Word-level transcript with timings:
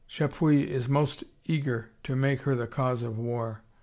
Chapuis 0.09 0.65
is 0.67 0.89
most 0.89 1.23
eager 1.45 1.91
to 2.05 2.15
make 2.15 2.41
her 2.41 2.55
the 2.55 2.65
cause 2.65 3.03
of 3.03 3.19
war. 3.19 3.61